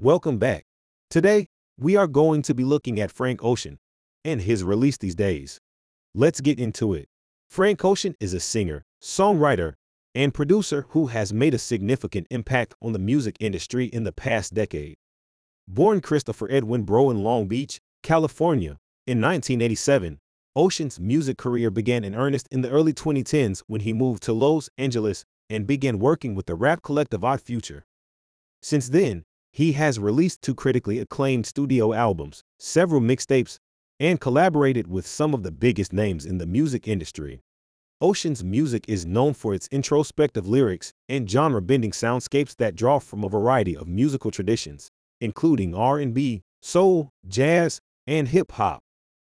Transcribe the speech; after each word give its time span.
Welcome 0.00 0.38
back. 0.38 0.64
Today, 1.10 1.48
we 1.76 1.96
are 1.96 2.06
going 2.06 2.42
to 2.42 2.54
be 2.54 2.62
looking 2.62 3.00
at 3.00 3.10
Frank 3.10 3.42
Ocean 3.42 3.80
and 4.24 4.40
his 4.40 4.62
release 4.62 4.96
these 4.96 5.16
days. 5.16 5.58
Let's 6.14 6.40
get 6.40 6.60
into 6.60 6.94
it. 6.94 7.08
Frank 7.50 7.84
Ocean 7.84 8.14
is 8.20 8.32
a 8.32 8.38
singer, 8.38 8.84
songwriter, 9.02 9.72
and 10.14 10.32
producer 10.32 10.86
who 10.90 11.08
has 11.08 11.32
made 11.32 11.52
a 11.52 11.58
significant 11.58 12.28
impact 12.30 12.76
on 12.80 12.92
the 12.92 13.00
music 13.00 13.38
industry 13.40 13.86
in 13.86 14.04
the 14.04 14.12
past 14.12 14.54
decade. 14.54 14.94
Born 15.66 16.00
Christopher 16.00 16.48
Edwin 16.48 16.84
Breaux 16.84 17.10
in 17.10 17.24
Long 17.24 17.48
Beach, 17.48 17.80
California, 18.04 18.78
in 19.04 19.20
1987, 19.20 20.20
Ocean's 20.54 21.00
music 21.00 21.38
career 21.38 21.72
began 21.72 22.04
in 22.04 22.14
earnest 22.14 22.46
in 22.52 22.60
the 22.60 22.70
early 22.70 22.92
2010s 22.92 23.64
when 23.66 23.80
he 23.80 23.92
moved 23.92 24.22
to 24.22 24.32
Los 24.32 24.70
Angeles 24.78 25.24
and 25.50 25.66
began 25.66 25.98
working 25.98 26.36
with 26.36 26.46
the 26.46 26.54
rap 26.54 26.82
collective 26.82 27.24
Odd 27.24 27.40
Future. 27.40 27.84
Since 28.62 28.90
then, 28.90 29.24
he 29.52 29.72
has 29.72 29.98
released 29.98 30.42
two 30.42 30.54
critically 30.54 30.98
acclaimed 30.98 31.46
studio 31.46 31.92
albums, 31.92 32.42
several 32.58 33.00
mixtapes, 33.00 33.58
and 34.00 34.20
collaborated 34.20 34.86
with 34.86 35.06
some 35.06 35.34
of 35.34 35.42
the 35.42 35.50
biggest 35.50 35.92
names 35.92 36.24
in 36.24 36.38
the 36.38 36.46
music 36.46 36.86
industry. 36.86 37.40
Ocean's 38.00 38.44
music 38.44 38.84
is 38.86 39.04
known 39.04 39.34
for 39.34 39.54
its 39.54 39.68
introspective 39.72 40.46
lyrics 40.46 40.92
and 41.08 41.28
genre-bending 41.28 41.90
soundscapes 41.90 42.54
that 42.56 42.76
draw 42.76 43.00
from 43.00 43.24
a 43.24 43.28
variety 43.28 43.76
of 43.76 43.88
musical 43.88 44.30
traditions, 44.30 44.90
including 45.20 45.74
R&B, 45.74 46.42
soul, 46.62 47.10
jazz, 47.26 47.80
and 48.06 48.28
hip 48.28 48.52
hop. 48.52 48.80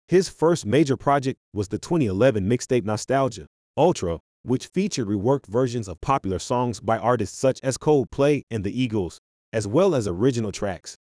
His 0.09 0.29
first 0.29 0.67
major 0.67 0.97
project 0.97 1.39
was 1.53 1.69
the 1.69 1.79
2011 1.79 2.48
mixtape 2.48 2.84
Nostalgia 2.84 3.47
Ultra, 3.77 4.19
which 4.42 4.67
featured 4.67 5.06
reworked 5.06 5.47
versions 5.47 5.86
of 5.86 6.01
popular 6.01 6.41
songs 6.41 6.81
by 6.81 6.98
artists 6.98 7.39
such 7.39 7.61
as 7.62 7.79
Coldplay 7.79 8.42
and 8.51 8.64
the 8.64 8.83
Eagles, 8.83 9.20
as 9.53 9.67
well 9.67 9.95
as 9.95 10.07
original 10.07 10.53
tracks. 10.53 10.97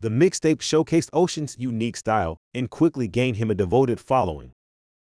The 0.00 0.08
mixtape 0.08 0.58
showcased 0.58 1.10
Ocean's 1.12 1.56
unique 1.58 1.96
style 1.96 2.38
and 2.52 2.68
quickly 2.68 3.08
gained 3.08 3.36
him 3.36 3.50
a 3.50 3.54
devoted 3.54 4.00
following. 4.00 4.52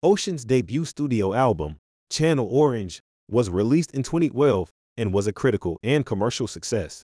Ocean's 0.03 0.45
debut 0.45 0.85
studio 0.85 1.33
album, 1.33 1.77
Channel 2.11 2.47
Orange, 2.47 3.01
was 3.31 3.49
released 3.49 3.93
in 3.93 4.03
2012 4.03 4.71
and 4.97 5.15
was 5.15 5.27
a 5.27 5.33
critical 5.33 5.79
and 5.83 6.05
commercial 6.05 6.47
success. 6.47 7.03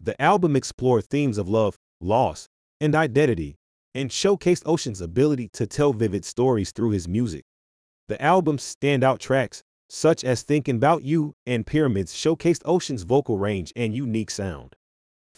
The 0.00 0.20
album 0.20 0.56
explored 0.56 1.04
themes 1.04 1.38
of 1.38 1.48
love, 1.48 1.76
loss, 2.00 2.48
and 2.80 2.94
identity, 2.94 3.56
and 3.94 4.10
showcased 4.10 4.66
Ocean's 4.66 5.00
ability 5.00 5.48
to 5.52 5.66
tell 5.66 5.92
vivid 5.92 6.24
stories 6.24 6.72
through 6.72 6.90
his 6.90 7.06
music. 7.06 7.44
The 8.08 8.20
album's 8.20 8.62
standout 8.62 9.18
tracks, 9.18 9.62
such 9.88 10.24
as 10.24 10.42
Thinking 10.42 10.76
About 10.76 11.04
You 11.04 11.34
and 11.46 11.66
Pyramids, 11.66 12.12
showcased 12.12 12.62
Ocean's 12.64 13.04
vocal 13.04 13.38
range 13.38 13.72
and 13.76 13.94
unique 13.94 14.30
sound. 14.30 14.74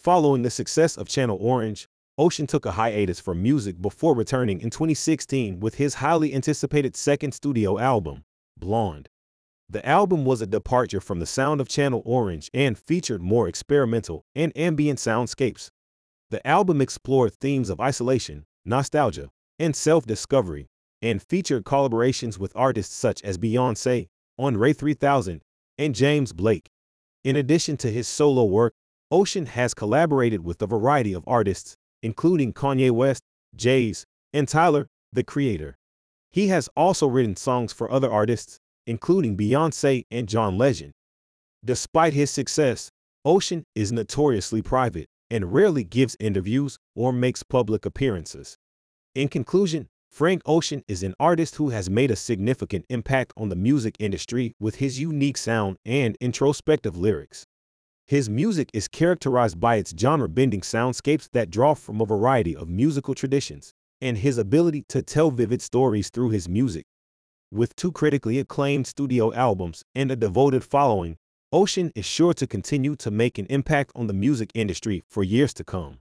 Following 0.05 0.43
the 0.43 0.51
success 0.51 0.97
of 0.97 1.07
Channel 1.07 1.39
Orange, 1.41 1.87
Ocean 2.19 2.45
took 2.45 2.67
a 2.67 2.73
hiatus 2.73 3.19
from 3.19 3.41
music 3.41 3.81
before 3.81 4.13
returning 4.13 4.61
in 4.61 4.69
2016 4.69 5.59
with 5.59 5.73
his 5.73 5.95
highly 5.95 6.35
anticipated 6.35 6.95
second 6.95 7.31
studio 7.31 7.79
album, 7.79 8.23
Blonde. 8.55 9.09
The 9.67 9.83
album 9.83 10.23
was 10.23 10.43
a 10.43 10.45
departure 10.45 11.01
from 11.01 11.19
the 11.19 11.25
sound 11.25 11.59
of 11.59 11.67
Channel 11.67 12.03
Orange 12.05 12.51
and 12.53 12.77
featured 12.77 13.23
more 13.23 13.47
experimental 13.47 14.23
and 14.35 14.55
ambient 14.55 14.99
soundscapes. 14.99 15.71
The 16.29 16.45
album 16.45 16.81
explored 16.81 17.33
themes 17.33 17.71
of 17.71 17.79
isolation, 17.79 18.45
nostalgia, 18.63 19.31
and 19.57 19.75
self 19.75 20.05
discovery, 20.05 20.67
and 21.01 21.19
featured 21.19 21.63
collaborations 21.63 22.37
with 22.37 22.55
artists 22.55 22.95
such 22.95 23.23
as 23.23 23.39
Beyonce, 23.39 24.05
Andre 24.37 24.71
3000, 24.71 25.41
and 25.79 25.95
James 25.95 26.31
Blake. 26.31 26.69
In 27.23 27.35
addition 27.35 27.75
to 27.77 27.89
his 27.89 28.07
solo 28.07 28.43
work, 28.45 28.75
Ocean 29.15 29.45
has 29.45 29.73
collaborated 29.73 30.43
with 30.43 30.61
a 30.61 30.67
variety 30.67 31.13
of 31.13 31.23
artists, 31.25 31.77
including 32.03 32.51
Kanye 32.51 32.91
West, 32.91 33.23
Jay-Z, 33.55 34.03
and 34.33 34.45
Tyler, 34.45 34.87
the 35.13 35.23
Creator. 35.23 35.77
He 36.33 36.49
has 36.49 36.67
also 36.75 37.07
written 37.07 37.37
songs 37.37 37.71
for 37.71 37.89
other 37.89 38.11
artists, 38.11 38.59
including 38.85 39.37
Beyonce 39.37 40.03
and 40.11 40.27
John 40.27 40.57
Legend. 40.57 40.91
Despite 41.63 42.11
his 42.11 42.29
success, 42.29 42.91
Ocean 43.23 43.63
is 43.73 43.93
notoriously 43.93 44.61
private 44.61 45.07
and 45.29 45.53
rarely 45.53 45.85
gives 45.85 46.17
interviews 46.19 46.77
or 46.93 47.13
makes 47.13 47.41
public 47.41 47.85
appearances. 47.85 48.57
In 49.15 49.29
conclusion, 49.29 49.87
Frank 50.11 50.41
Ocean 50.45 50.83
is 50.89 51.03
an 51.03 51.15
artist 51.21 51.55
who 51.55 51.69
has 51.69 51.89
made 51.89 52.11
a 52.11 52.17
significant 52.17 52.83
impact 52.89 53.31
on 53.37 53.47
the 53.47 53.55
music 53.55 53.95
industry 53.97 54.55
with 54.59 54.75
his 54.75 54.99
unique 54.99 55.37
sound 55.37 55.77
and 55.85 56.17
introspective 56.19 56.97
lyrics. 56.97 57.45
His 58.07 58.29
music 58.29 58.69
is 58.71 58.87
characterized 58.87 59.59
by 59.59 59.77
its 59.77 59.91
genre 59.99 60.29
bending 60.29 60.61
soundscapes 60.61 61.27
that 61.31 61.49
draw 61.49 61.73
from 61.73 62.01
a 62.01 62.05
variety 62.05 62.55
of 62.55 62.69
musical 62.69 63.15
traditions, 63.15 63.73
and 63.99 64.19
his 64.19 64.37
ability 64.37 64.83
to 64.89 65.01
tell 65.01 65.31
vivid 65.31 65.59
stories 65.59 66.11
through 66.11 66.29
his 66.29 66.47
music. 66.47 66.85
With 67.51 67.75
two 67.75 67.91
critically 67.91 68.37
acclaimed 68.37 68.85
studio 68.85 69.33
albums 69.33 69.83
and 69.95 70.11
a 70.11 70.15
devoted 70.15 70.63
following, 70.63 71.17
Ocean 71.51 71.91
is 71.95 72.05
sure 72.05 72.35
to 72.35 72.45
continue 72.45 72.95
to 72.97 73.09
make 73.09 73.39
an 73.39 73.47
impact 73.49 73.91
on 73.95 74.05
the 74.05 74.13
music 74.13 74.51
industry 74.53 75.03
for 75.09 75.23
years 75.23 75.51
to 75.55 75.63
come. 75.63 75.97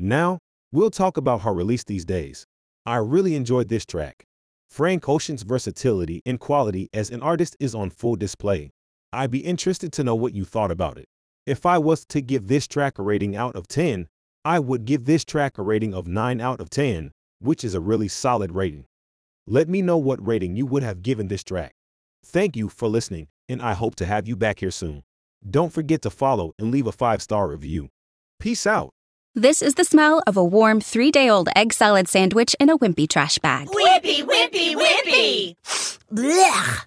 Now, 0.00 0.40
we'll 0.72 0.90
talk 0.90 1.16
about 1.16 1.42
her 1.42 1.54
release 1.54 1.84
these 1.84 2.04
days. 2.04 2.44
I 2.84 2.96
really 2.96 3.36
enjoyed 3.36 3.68
this 3.68 3.86
track. 3.86 4.24
Frank 4.68 5.08
Ocean's 5.08 5.42
versatility 5.42 6.22
and 6.26 6.40
quality 6.40 6.88
as 6.92 7.10
an 7.10 7.22
artist 7.22 7.56
is 7.60 7.72
on 7.72 7.90
full 7.90 8.16
display. 8.16 8.70
I'd 9.12 9.30
be 9.30 9.40
interested 9.40 9.92
to 9.92 10.02
know 10.02 10.16
what 10.16 10.34
you 10.34 10.44
thought 10.44 10.72
about 10.72 10.98
it. 10.98 11.06
If 11.46 11.64
I 11.64 11.78
was 11.78 12.04
to 12.06 12.20
give 12.20 12.48
this 12.48 12.66
track 12.66 12.98
a 12.98 13.02
rating 13.02 13.36
out 13.36 13.54
of 13.54 13.68
10, 13.68 14.08
I 14.44 14.58
would 14.58 14.84
give 14.84 15.04
this 15.04 15.24
track 15.24 15.58
a 15.58 15.62
rating 15.62 15.94
of 15.94 16.08
9 16.08 16.40
out 16.40 16.60
of 16.60 16.70
10, 16.70 17.12
which 17.38 17.62
is 17.62 17.72
a 17.72 17.80
really 17.80 18.08
solid 18.08 18.50
rating. 18.50 18.86
Let 19.46 19.68
me 19.68 19.80
know 19.80 19.96
what 19.96 20.26
rating 20.26 20.56
you 20.56 20.66
would 20.66 20.82
have 20.82 21.02
given 21.02 21.28
this 21.28 21.44
track. 21.44 21.74
Thank 22.24 22.56
you 22.56 22.68
for 22.68 22.88
listening, 22.88 23.28
and 23.48 23.62
I 23.62 23.74
hope 23.74 23.94
to 23.96 24.06
have 24.06 24.26
you 24.26 24.34
back 24.34 24.58
here 24.58 24.72
soon. 24.72 25.04
Don't 25.48 25.72
forget 25.72 26.02
to 26.02 26.10
follow 26.10 26.52
and 26.58 26.72
leave 26.72 26.88
a 26.88 26.92
five 26.92 27.22
star 27.22 27.46
review. 27.46 27.90
Peace 28.40 28.66
out. 28.66 28.90
This 29.36 29.62
is 29.62 29.74
the 29.74 29.84
smell 29.84 30.24
of 30.26 30.36
a 30.36 30.42
warm 30.42 30.80
three 30.80 31.12
day 31.12 31.28
old 31.30 31.48
egg 31.54 31.72
salad 31.72 32.08
sandwich 32.08 32.56
in 32.58 32.70
a 32.70 32.78
wimpy 32.78 33.08
trash 33.08 33.38
bag. 33.38 33.68
Wimpy, 33.68 34.24
wimpy, 34.24 34.74
wimpy! 34.74 35.54
Blech. 36.12 36.86